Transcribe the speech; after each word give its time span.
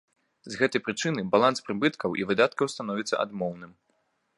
З 0.53 0.61
гэтай 0.61 0.81
прычыны 0.87 1.21
баланс 1.37 1.63
прыбыткаў 1.69 2.19
і 2.23 2.27
выдаткаў 2.31 2.65
становіцца 2.77 3.23
адмоўным. 3.27 3.71